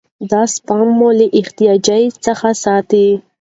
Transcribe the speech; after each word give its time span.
دا 0.31 0.41
سپما 0.53 0.87
مو 0.97 1.09
له 1.17 1.25
احتیاج 1.39 1.87
څخه 2.25 2.49
ساتي. 2.63 3.07